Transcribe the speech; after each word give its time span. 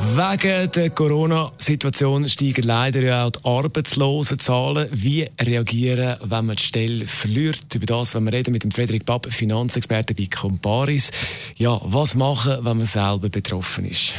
Wegen 0.00 0.70
der 0.70 0.90
Corona-Situation 0.90 2.28
steigen 2.28 2.62
leider 2.62 3.02
ja 3.02 3.26
auch 3.26 3.30
die 3.30 3.44
Arbeitslosenzahlen. 3.44 4.88
Wie 4.92 5.28
reagieren, 5.40 6.16
wenn 6.22 6.46
man 6.46 6.56
die 6.56 6.62
Stelle 6.62 7.06
verliert? 7.06 7.74
Über 7.74 7.86
das 7.86 8.14
wenn 8.14 8.24
wir 8.24 8.32
reden 8.32 8.52
mit 8.52 8.64
dem 8.64 8.70
Frederik 8.70 9.04
Babb, 9.04 9.26
Finanzexperte 9.30 10.14
bei 10.14 10.26
Comparis. 10.26 11.10
Ja, 11.56 11.80
was 11.84 12.14
machen, 12.14 12.64
wenn 12.64 12.76
man 12.78 12.86
selber 12.86 13.28
betroffen 13.28 13.84
ist? 13.84 14.14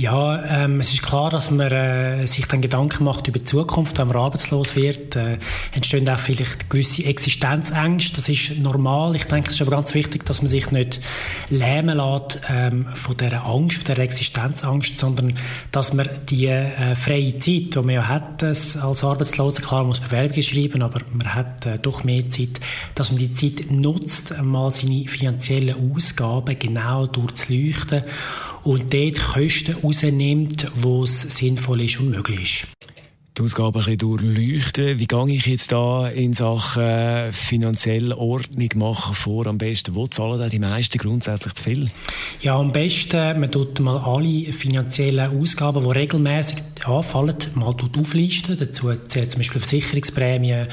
Ja, 0.00 0.42
ähm, 0.44 0.80
es 0.80 0.94
ist 0.94 1.02
klar, 1.02 1.28
dass 1.28 1.50
man 1.50 1.70
äh, 1.70 2.26
sich 2.26 2.46
dann 2.46 2.62
Gedanken 2.62 3.04
macht 3.04 3.28
über 3.28 3.38
die 3.38 3.44
Zukunft, 3.44 3.98
wenn 3.98 4.08
man 4.08 4.16
arbeitslos 4.16 4.74
wird. 4.74 5.14
Äh, 5.14 5.36
entstehen 5.72 6.08
auch 6.08 6.18
vielleicht 6.18 6.70
gewisse 6.70 7.04
Existenzängste. 7.04 8.16
Das 8.16 8.28
ist 8.30 8.56
normal. 8.56 9.14
Ich 9.14 9.24
denke, 9.24 9.50
es 9.50 9.56
ist 9.56 9.60
aber 9.60 9.72
ganz 9.72 9.92
wichtig, 9.92 10.24
dass 10.24 10.40
man 10.40 10.50
sich 10.50 10.70
nicht 10.70 11.00
lähmen 11.50 11.98
lässt 11.98 12.40
ähm, 12.48 12.86
von 12.94 13.14
dieser 13.14 13.44
Angst, 13.44 13.76
von 13.76 13.84
dieser 13.84 13.98
Existenzangst, 13.98 14.98
sondern 14.98 15.36
dass 15.70 15.92
man 15.92 16.08
die 16.30 16.46
äh, 16.46 16.96
freie 16.96 17.36
Zeit, 17.36 17.74
die 17.74 17.82
man 17.82 17.90
ja 17.90 18.08
hat 18.08 18.42
als 18.42 18.78
Arbeitsloser, 18.78 19.60
klar, 19.60 19.84
muss 19.84 20.00
Bewerbungen 20.00 20.42
schreiben, 20.42 20.80
aber 20.80 21.02
man 21.12 21.34
hat 21.34 21.66
äh, 21.66 21.78
doch 21.78 22.04
mehr 22.04 22.26
Zeit, 22.30 22.58
dass 22.94 23.10
man 23.10 23.18
die 23.18 23.34
Zeit 23.34 23.70
nutzt, 23.70 24.32
mal 24.40 24.70
seine 24.70 25.06
finanziellen 25.08 25.94
Ausgaben 25.94 26.58
genau 26.58 27.04
durchzuleuchten 27.06 28.04
und 28.62 28.92
dort 28.92 29.18
Kosten 29.18 29.76
rausnimmt, 29.82 30.70
wo 30.74 31.04
es 31.04 31.22
sinnvoll 31.22 31.82
ist 31.82 32.00
und 32.00 32.10
möglich 32.10 32.42
ist 32.42 32.90
die 33.40 33.44
Ausgaben 33.44 33.78
ein 33.80 33.96
bisschen 33.96 33.98
durchleuchten. 33.98 34.98
Wie 34.98 35.06
gehe 35.06 35.28
ich 35.28 35.46
jetzt 35.46 35.72
da 35.72 36.08
in 36.08 36.32
Sachen 36.32 37.32
finanzielle 37.32 38.16
Ordnung 38.16 38.68
machen 38.74 39.14
vor? 39.14 39.46
Am 39.46 39.56
besten, 39.56 39.94
wo 39.94 40.06
zahlen 40.06 40.38
da 40.38 40.48
die 40.48 40.58
meisten 40.58 40.98
grundsätzlich 40.98 41.54
zu 41.54 41.64
viel? 41.64 41.88
Ja, 42.42 42.56
am 42.56 42.72
besten, 42.72 43.40
man 43.40 43.50
tut 43.50 43.80
mal 43.80 43.98
alle 43.98 44.52
finanziellen 44.52 45.40
Ausgaben, 45.40 45.82
die 45.84 45.90
regelmäßig 45.90 46.58
anfallen, 46.86 47.36
mal 47.54 47.74
auflisten. 47.98 48.56
Dazu 48.58 48.92
zählt 49.08 49.30
zum 49.30 49.40
Beispiel 49.40 49.60
Versicherungsprämien, 49.60 50.68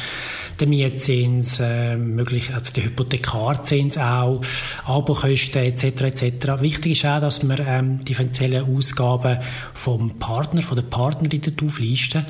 der 0.59 0.67
Mietzins, 0.67 1.59
äh, 1.59 1.95
möglich, 1.97 2.53
also 2.53 2.71
der 2.73 2.85
Hypothekarzins 2.85 3.97
auch, 3.97 4.41
Abokosten 4.85 5.63
etc. 5.63 5.83
etc. 5.83 6.61
Wichtig 6.61 6.93
ist 6.93 7.05
auch, 7.05 7.21
dass 7.21 7.43
man 7.43 7.59
ähm, 7.65 8.05
die 8.05 8.13
finanziellen 8.13 8.75
Ausgaben 8.75 9.39
vom 9.73 10.17
Partner, 10.19 10.61
von 10.61 10.75
der 10.77 10.83
Partnerin 10.83 11.41
auflisten 11.63 12.25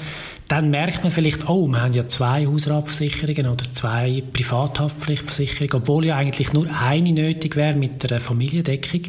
dann 0.48 0.70
merkt 0.70 1.04
man 1.04 1.12
vielleicht, 1.12 1.50
oh, 1.50 1.68
wir 1.68 1.82
haben 1.82 1.94
ja 1.94 2.08
zwei 2.08 2.46
Hausratversicherungen 2.46 3.48
oder 3.48 3.66
zwei 3.74 4.24
Privathaftpflichtversicherungen, 4.32 5.82
obwohl 5.84 6.06
ja 6.06 6.16
eigentlich 6.16 6.54
nur 6.54 6.68
eine 6.82 7.12
nötig 7.12 7.56
wäre 7.56 7.76
mit 7.76 8.10
der 8.10 8.22
Familiendeckung. 8.22 9.02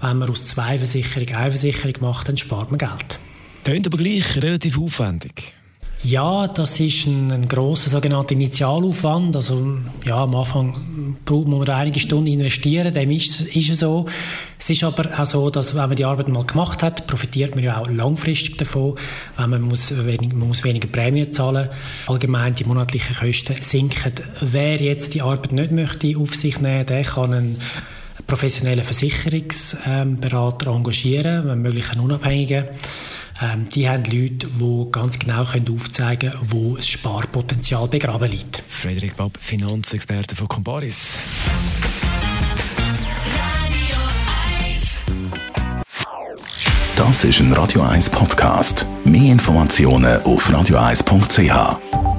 Wenn 0.00 0.18
man 0.18 0.30
aus 0.30 0.44
zwei 0.44 0.78
Versicherungen 0.78 1.34
eine 1.34 1.50
Versicherung 1.50 1.94
macht, 2.00 2.28
dann 2.28 2.36
spart 2.36 2.70
man 2.70 2.78
Geld. 2.78 3.18
Tönt 3.64 3.86
aber 3.86 3.98
gleich 3.98 4.36
relativ 4.36 4.78
aufwendig. 4.78 5.54
Ja, 6.02 6.46
das 6.46 6.78
ist 6.78 7.06
ein, 7.06 7.32
ein 7.32 7.48
grosser 7.48 7.90
sogenannter 7.90 8.32
Initialaufwand. 8.32 9.34
Also, 9.34 9.78
ja, 10.04 10.22
am 10.22 10.34
Anfang 10.36 11.16
muss 11.28 11.46
man 11.46 11.68
einige 11.70 11.98
Stunden 11.98 12.28
investieren, 12.28 12.94
dem 12.94 13.10
ist, 13.10 13.40
ist 13.40 13.70
es 13.70 13.80
so. 13.80 14.06
Es 14.60 14.70
ist 14.70 14.84
aber 14.84 15.08
auch 15.18 15.26
so, 15.26 15.50
dass 15.50 15.74
wenn 15.74 15.88
man 15.88 15.96
die 15.96 16.04
Arbeit 16.04 16.28
mal 16.28 16.44
gemacht 16.44 16.84
hat, 16.84 17.08
profitiert 17.08 17.56
man 17.56 17.64
ja 17.64 17.78
auch 17.80 17.90
langfristig 17.90 18.56
davon, 18.58 18.94
weil 19.36 19.48
man 19.48 19.62
muss, 19.62 19.90
wenig, 20.06 20.32
man 20.34 20.46
muss 20.48 20.62
weniger 20.62 20.86
Prämien 20.86 21.32
zahlen. 21.32 21.68
Allgemein 22.06 22.54
die 22.54 22.64
monatlichen 22.64 23.16
Kosten 23.16 23.56
sinken. 23.60 24.12
Wer 24.40 24.76
jetzt 24.76 25.14
die 25.14 25.22
Arbeit 25.22 25.50
nicht 25.50 25.72
möchte 25.72 26.16
auf 26.16 26.36
sich 26.36 26.60
nehmen, 26.60 26.86
der 26.86 27.02
kann 27.02 27.34
einen 27.34 27.60
professionellen 28.28 28.84
Versicherungsberater 28.84 30.70
engagieren, 30.70 31.48
wenn 31.48 31.62
möglich 31.62 31.90
einen 31.90 32.02
unabhängigen. 32.02 32.66
Ähm, 33.40 33.68
die 33.68 33.88
haben 33.88 34.04
Leute, 34.04 34.48
die 34.48 34.86
ganz 34.90 35.18
genau 35.18 35.44
können 35.44 35.66
aufzeigen 35.72 36.30
können, 36.30 36.42
wo 36.48 36.76
das 36.76 36.88
Sparpotenzial 36.88 37.86
begraben 37.86 38.30
liegt. 38.30 38.62
Frederik 38.68 39.16
Babb, 39.16 39.38
Finanzexperte 39.40 40.34
von 40.34 40.48
Comparis. 40.48 41.18
Das 46.96 47.22
ist 47.22 47.38
ein 47.38 47.52
Radio 47.52 47.82
1 47.82 48.10
Podcast. 48.10 48.84
Mehr 49.04 49.30
Informationen 49.30 50.20
auf 50.22 50.50
radio1.ch. 50.50 52.17